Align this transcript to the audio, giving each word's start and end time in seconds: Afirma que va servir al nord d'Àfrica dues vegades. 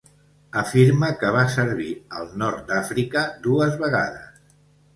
Afirma 0.61 1.09
que 1.23 1.29
va 1.35 1.43
servir 1.57 1.91
al 2.21 2.33
nord 2.45 2.65
d'Àfrica 2.73 3.25
dues 3.47 3.79
vegades. 3.87 4.45